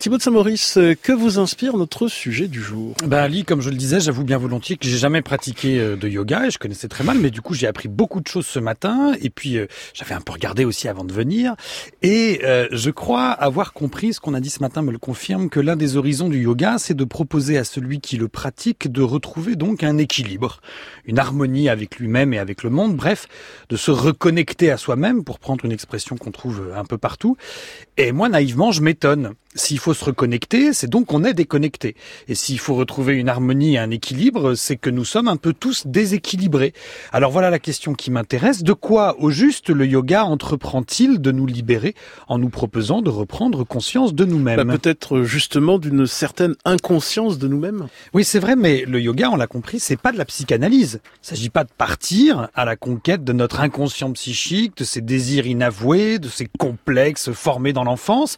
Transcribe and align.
Thibaut 0.00 0.16
de 0.16 0.22
Saint-Maurice, 0.22 0.76
euh, 0.76 0.94
que 0.94 1.10
vous 1.10 1.40
inspire 1.40 1.76
notre 1.76 2.06
sujet 2.06 2.46
du 2.46 2.62
jour? 2.62 2.94
Ben 3.04 3.18
Ali, 3.18 3.44
comme 3.44 3.60
je 3.60 3.68
le 3.68 3.74
disais, 3.74 3.98
j'avoue 3.98 4.22
bien 4.22 4.38
volontiers 4.38 4.76
que 4.76 4.86
j'ai 4.86 4.96
jamais 4.96 5.22
pratiqué 5.22 5.80
euh, 5.80 5.96
de 5.96 6.06
yoga 6.06 6.46
et 6.46 6.52
je 6.52 6.58
connaissais 6.60 6.86
très 6.86 7.02
mal, 7.02 7.18
mais 7.18 7.32
du 7.32 7.40
coup 7.40 7.52
j'ai 7.52 7.66
appris 7.66 7.88
beaucoup 7.88 8.20
de 8.20 8.28
choses 8.28 8.46
ce 8.46 8.60
matin 8.60 9.14
et 9.20 9.28
puis 9.28 9.58
euh, 9.58 9.66
j'avais 9.94 10.14
un 10.14 10.20
peu 10.20 10.30
regardé 10.34 10.64
aussi 10.64 10.86
avant 10.86 11.02
de 11.02 11.12
venir 11.12 11.56
et 12.02 12.42
je 12.70 12.90
crois 12.90 13.30
avoir 13.30 13.72
compris, 13.72 14.12
ce 14.12 14.20
qu'on 14.20 14.34
a 14.34 14.40
dit 14.40 14.50
ce 14.50 14.60
matin 14.60 14.82
me 14.82 14.92
le 14.92 14.98
confirme, 14.98 15.50
que 15.50 15.58
l'un 15.58 15.74
des 15.74 15.96
horizons 15.96 16.28
du 16.28 16.44
yoga 16.44 16.76
c'est 16.78 16.94
de 16.94 17.02
proposer 17.02 17.58
à 17.58 17.64
celui 17.64 17.98
qui 18.00 18.18
le 18.18 18.28
pratique 18.28 18.92
de 18.92 19.02
retrouver 19.02 19.56
donc 19.56 19.82
un 19.82 19.98
équilibre, 19.98 20.60
une 21.06 21.18
harmonie 21.18 21.68
avec 21.68 21.98
lui-même 21.98 22.32
et 22.32 22.38
avec 22.38 22.62
le 22.62 22.70
monde, 22.70 22.94
bref, 22.94 23.26
de 23.68 23.76
se 23.76 23.90
reconnecter 23.90 24.70
à 24.70 24.76
soi-même 24.76 25.24
pour 25.24 25.40
prendre 25.40 25.64
une 25.64 25.72
expression 25.72 26.16
qu'on 26.16 26.30
trouve 26.30 26.72
un 26.76 26.84
peu 26.84 26.98
partout. 26.98 27.36
Et 27.96 28.12
moi 28.12 28.28
naïvement 28.28 28.70
je 28.70 28.80
m'étonne 28.80 29.34
s'il 29.58 29.78
faut 29.78 29.94
se 29.94 30.04
reconnecter, 30.04 30.72
c'est 30.72 30.88
donc 30.88 31.06
qu'on 31.06 31.24
est 31.24 31.34
déconnecté. 31.34 31.94
Et 32.28 32.34
s'il 32.34 32.58
faut 32.58 32.74
retrouver 32.74 33.14
une 33.14 33.28
harmonie 33.28 33.74
et 33.74 33.78
un 33.78 33.90
équilibre, 33.90 34.54
c'est 34.54 34.76
que 34.76 34.90
nous 34.90 35.04
sommes 35.04 35.28
un 35.28 35.36
peu 35.36 35.52
tous 35.52 35.86
déséquilibrés. 35.86 36.72
Alors 37.12 37.30
voilà 37.30 37.50
la 37.50 37.58
question 37.58 37.94
qui 37.94 38.10
m'intéresse. 38.10 38.62
De 38.62 38.72
quoi, 38.72 39.16
au 39.18 39.30
juste, 39.30 39.70
le 39.70 39.86
yoga 39.86 40.24
entreprend-il 40.24 41.20
de 41.20 41.32
nous 41.32 41.46
libérer 41.46 41.94
en 42.28 42.38
nous 42.38 42.50
proposant 42.50 43.02
de 43.02 43.10
reprendre 43.10 43.64
conscience 43.64 44.14
de 44.14 44.24
nous-mêmes 44.24 44.64
bah, 44.64 44.78
Peut-être 44.78 45.22
justement 45.22 45.78
d'une 45.78 46.06
certaine 46.06 46.54
inconscience 46.64 47.38
de 47.38 47.48
nous-mêmes. 47.48 47.88
Oui, 48.14 48.24
c'est 48.24 48.38
vrai, 48.38 48.56
mais 48.56 48.84
le 48.86 49.00
yoga, 49.00 49.30
on 49.30 49.36
l'a 49.36 49.46
compris, 49.46 49.80
c'est 49.80 50.00
pas 50.00 50.12
de 50.12 50.18
la 50.18 50.24
psychanalyse. 50.24 51.00
Il 51.22 51.28
s'agit 51.28 51.50
pas 51.50 51.64
de 51.64 51.72
partir 51.76 52.48
à 52.54 52.64
la 52.64 52.76
conquête 52.76 53.24
de 53.24 53.32
notre 53.32 53.60
inconscient 53.60 54.12
psychique, 54.12 54.76
de 54.76 54.84
ses 54.84 55.00
désirs 55.00 55.46
inavoués, 55.46 56.18
de 56.18 56.28
ses 56.28 56.48
complexes 56.58 57.32
formés 57.32 57.72
dans 57.72 57.84
l'enfance. 57.84 58.36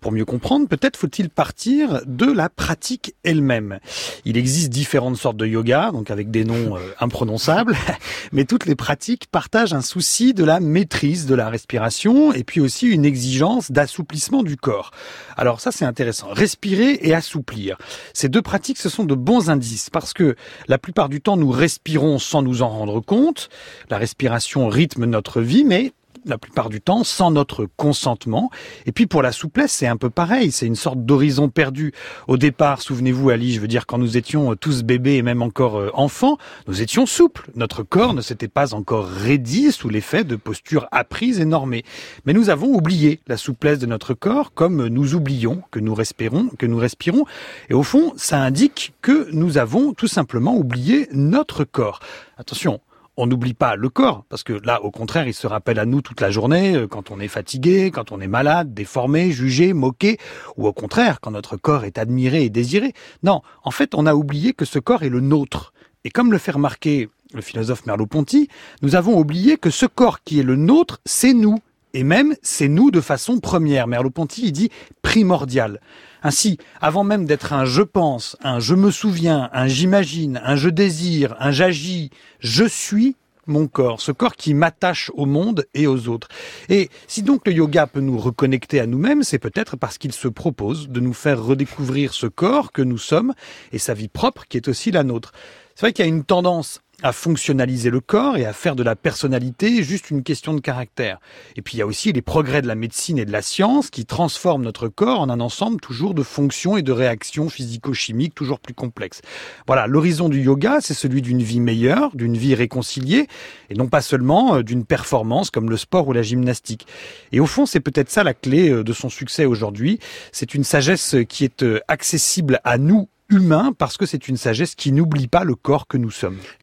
Pour 0.00 0.12
mieux 0.12 0.24
comprendre, 0.24 0.66
peut-être 0.66 0.96
faut-il 0.96 1.28
partir 1.28 2.00
de 2.06 2.24
la 2.24 2.48
pratique 2.48 3.14
elle-même. 3.22 3.80
Il 4.24 4.38
existe 4.38 4.70
différentes 4.70 5.18
sortes 5.18 5.36
de 5.36 5.46
yoga, 5.46 5.90
donc 5.92 6.10
avec 6.10 6.30
des 6.30 6.44
noms 6.44 6.76
euh, 6.78 6.80
imprononçables, 7.00 7.76
mais 8.32 8.46
toutes 8.46 8.64
les 8.64 8.76
pratiques 8.76 9.26
partagent 9.30 9.74
un 9.74 9.82
souci 9.82 10.32
de 10.32 10.42
la 10.42 10.58
maîtrise 10.58 11.26
de 11.26 11.34
la 11.34 11.50
respiration 11.50 12.32
et 12.32 12.44
puis 12.44 12.60
aussi 12.60 12.86
une 12.86 13.04
exigence 13.04 13.70
d'assouplissement 13.70 14.42
du 14.42 14.56
corps. 14.56 14.90
Alors 15.36 15.60
ça 15.60 15.70
c'est 15.70 15.84
intéressant. 15.84 16.28
Respirer 16.30 16.98
et 17.02 17.14
assouplir. 17.14 17.76
Ces 18.14 18.30
deux 18.30 18.42
pratiques, 18.42 18.78
ce 18.78 18.88
sont 18.88 19.04
de 19.04 19.14
bons 19.14 19.50
indices 19.50 19.90
parce 19.90 20.14
que 20.14 20.34
la 20.66 20.78
plupart 20.78 21.10
du 21.10 21.20
temps 21.20 21.36
nous 21.36 21.50
respirons 21.50 22.18
sans 22.18 22.40
nous 22.40 22.62
en 22.62 22.68
rendre 22.70 23.00
compte. 23.00 23.50
La 23.90 23.98
respiration 23.98 24.68
rythme 24.68 25.04
notre 25.04 25.42
vie, 25.42 25.64
mais 25.64 25.92
la 26.24 26.38
plupart 26.38 26.68
du 26.68 26.80
temps 26.80 27.04
sans 27.04 27.30
notre 27.30 27.66
consentement. 27.76 28.50
Et 28.86 28.92
puis 28.92 29.06
pour 29.06 29.22
la 29.22 29.32
souplesse, 29.32 29.72
c'est 29.72 29.86
un 29.86 29.96
peu 29.96 30.10
pareil, 30.10 30.52
c'est 30.52 30.66
une 30.66 30.76
sorte 30.76 31.04
d'horizon 31.04 31.48
perdu. 31.48 31.92
Au 32.28 32.36
départ, 32.36 32.82
souvenez-vous 32.82 33.30
Ali, 33.30 33.52
je 33.52 33.60
veux 33.60 33.68
dire 33.68 33.86
quand 33.86 33.98
nous 33.98 34.16
étions 34.16 34.54
tous 34.56 34.82
bébés 34.82 35.16
et 35.16 35.22
même 35.22 35.42
encore 35.42 35.78
euh, 35.78 35.90
enfants, 35.94 36.38
nous 36.66 36.82
étions 36.82 37.06
souples. 37.06 37.50
Notre 37.54 37.82
corps 37.82 38.14
ne 38.14 38.20
s'était 38.20 38.48
pas 38.48 38.74
encore 38.74 39.06
raidi 39.06 39.72
sous 39.72 39.88
l'effet 39.88 40.24
de 40.24 40.36
postures 40.36 40.86
apprises 40.92 41.40
et 41.40 41.44
normées. 41.44 41.84
Mais 42.24 42.32
nous 42.32 42.50
avons 42.50 42.68
oublié 42.68 43.20
la 43.26 43.36
souplesse 43.36 43.78
de 43.78 43.86
notre 43.86 44.14
corps 44.14 44.52
comme 44.54 44.86
nous 44.86 45.14
oublions 45.14 45.62
que 45.70 45.80
nous 45.80 45.94
respirons, 45.94 46.48
que 46.58 46.66
nous 46.66 46.78
respirons. 46.78 47.24
Et 47.68 47.74
au 47.74 47.82
fond, 47.82 48.12
ça 48.16 48.40
indique 48.40 48.94
que 49.02 49.28
nous 49.32 49.58
avons 49.58 49.92
tout 49.92 50.08
simplement 50.08 50.56
oublié 50.56 51.08
notre 51.12 51.64
corps. 51.64 52.00
Attention, 52.36 52.80
on 53.20 53.26
n'oublie 53.26 53.54
pas 53.54 53.76
le 53.76 53.90
corps, 53.90 54.24
parce 54.30 54.42
que 54.42 54.54
là, 54.64 54.82
au 54.82 54.90
contraire, 54.90 55.28
il 55.28 55.34
se 55.34 55.46
rappelle 55.46 55.78
à 55.78 55.84
nous 55.84 56.00
toute 56.00 56.22
la 56.22 56.30
journée, 56.30 56.74
euh, 56.74 56.86
quand 56.86 57.10
on 57.10 57.20
est 57.20 57.28
fatigué, 57.28 57.90
quand 57.90 58.12
on 58.12 58.20
est 58.20 58.26
malade, 58.26 58.72
déformé, 58.72 59.30
jugé, 59.30 59.74
moqué, 59.74 60.18
ou 60.56 60.66
au 60.66 60.72
contraire, 60.72 61.20
quand 61.20 61.30
notre 61.30 61.56
corps 61.58 61.84
est 61.84 61.98
admiré 61.98 62.44
et 62.44 62.50
désiré. 62.50 62.94
Non, 63.22 63.42
en 63.62 63.70
fait, 63.70 63.94
on 63.94 64.06
a 64.06 64.14
oublié 64.14 64.54
que 64.54 64.64
ce 64.64 64.78
corps 64.78 65.02
est 65.02 65.10
le 65.10 65.20
nôtre. 65.20 65.74
Et 66.04 66.10
comme 66.10 66.32
le 66.32 66.38
fait 66.38 66.52
remarquer 66.52 67.10
le 67.34 67.42
philosophe 67.42 67.84
Merleau-Ponty, 67.84 68.48
nous 68.80 68.94
avons 68.94 69.18
oublié 69.18 69.58
que 69.58 69.70
ce 69.70 69.84
corps 69.84 70.22
qui 70.22 70.40
est 70.40 70.44
le 70.44 70.56
nôtre, 70.56 71.00
c'est 71.04 71.34
nous. 71.34 71.58
Et 71.94 72.04
même, 72.04 72.34
c'est 72.42 72.68
nous 72.68 72.90
de 72.90 73.00
façon 73.00 73.38
première. 73.40 73.86
Merleau-Ponty, 73.86 74.42
il 74.46 74.52
dit 74.52 74.70
primordial. 75.02 75.80
Ainsi, 76.22 76.58
avant 76.80 77.04
même 77.04 77.24
d'être 77.24 77.52
un 77.52 77.64
je 77.64 77.82
pense, 77.82 78.36
un 78.42 78.60
je 78.60 78.74
me 78.74 78.90
souviens, 78.90 79.48
un 79.52 79.66
j'imagine, 79.66 80.40
un 80.44 80.54
je 80.56 80.68
désire, 80.68 81.34
un 81.40 81.50
j'agis, 81.50 82.10
je 82.40 82.64
suis 82.64 83.16
mon 83.46 83.66
corps, 83.66 84.00
ce 84.00 84.12
corps 84.12 84.36
qui 84.36 84.54
m'attache 84.54 85.10
au 85.14 85.26
monde 85.26 85.66
et 85.74 85.86
aux 85.86 86.08
autres. 86.08 86.28
Et 86.68 86.88
si 87.06 87.22
donc 87.22 87.46
le 87.46 87.52
yoga 87.52 87.86
peut 87.86 88.00
nous 88.00 88.18
reconnecter 88.18 88.80
à 88.80 88.86
nous-mêmes, 88.86 89.22
c'est 89.22 89.38
peut-être 89.38 89.76
parce 89.76 89.98
qu'il 89.98 90.12
se 90.12 90.28
propose 90.28 90.88
de 90.88 91.00
nous 91.00 91.12
faire 91.12 91.42
redécouvrir 91.42 92.14
ce 92.14 92.26
corps 92.26 92.70
que 92.70 92.82
nous 92.82 92.98
sommes 92.98 93.34
et 93.72 93.78
sa 93.78 93.94
vie 93.94 94.08
propre 94.08 94.44
qui 94.48 94.56
est 94.56 94.68
aussi 94.68 94.90
la 94.90 95.02
nôtre. 95.02 95.32
C'est 95.74 95.86
vrai 95.86 95.92
qu'il 95.92 96.04
y 96.04 96.08
a 96.08 96.10
une 96.10 96.24
tendance 96.24 96.80
à 97.02 97.12
fonctionnaliser 97.12 97.90
le 97.90 98.00
corps 98.00 98.36
et 98.36 98.44
à 98.44 98.52
faire 98.52 98.76
de 98.76 98.82
la 98.82 98.96
personnalité 98.96 99.82
juste 99.82 100.10
une 100.10 100.22
question 100.22 100.54
de 100.54 100.60
caractère. 100.60 101.18
Et 101.56 101.62
puis 101.62 101.76
il 101.76 101.78
y 101.78 101.82
a 101.82 101.86
aussi 101.86 102.12
les 102.12 102.22
progrès 102.22 102.62
de 102.62 102.66
la 102.66 102.74
médecine 102.74 103.18
et 103.18 103.24
de 103.24 103.32
la 103.32 103.42
science 103.42 103.90
qui 103.90 104.04
transforment 104.04 104.62
notre 104.62 104.88
corps 104.88 105.20
en 105.20 105.30
un 105.30 105.40
ensemble 105.40 105.80
toujours 105.80 106.14
de 106.14 106.22
fonctions 106.22 106.76
et 106.76 106.82
de 106.82 106.92
réactions 106.92 107.48
physico-chimiques 107.48 108.34
toujours 108.34 108.60
plus 108.60 108.74
complexes. 108.74 109.22
Voilà, 109.66 109.86
l'horizon 109.86 110.28
du 110.28 110.42
yoga, 110.42 110.78
c'est 110.80 110.94
celui 110.94 111.22
d'une 111.22 111.42
vie 111.42 111.60
meilleure, 111.60 112.14
d'une 112.14 112.36
vie 112.36 112.54
réconciliée, 112.54 113.28
et 113.70 113.74
non 113.74 113.88
pas 113.88 114.02
seulement 114.02 114.56
euh, 114.56 114.62
d'une 114.62 114.84
performance 114.84 115.50
comme 115.50 115.70
le 115.70 115.76
sport 115.76 116.08
ou 116.08 116.12
la 116.12 116.22
gymnastique. 116.22 116.86
Et 117.32 117.40
au 117.40 117.46
fond, 117.46 117.66
c'est 117.66 117.80
peut-être 117.80 118.10
ça 118.10 118.24
la 118.24 118.34
clé 118.34 118.68
euh, 118.68 118.84
de 118.84 118.92
son 118.92 119.08
succès 119.08 119.46
aujourd'hui. 119.46 119.98
C'est 120.32 120.54
une 120.54 120.64
sagesse 120.64 121.16
qui 121.28 121.44
est 121.44 121.62
euh, 121.62 121.80
accessible 121.88 122.60
à 122.64 122.78
nous 122.78 123.08
humains 123.30 123.72
parce 123.76 123.96
que 123.96 124.06
c'est 124.06 124.28
une 124.28 124.36
sagesse 124.36 124.74
qui 124.74 124.92
n'oublie 124.92 125.28
pas 125.28 125.44
le 125.44 125.54
corps 125.54 125.86
que 125.86 125.96
nous 125.96 126.10
sommes. 126.10 126.38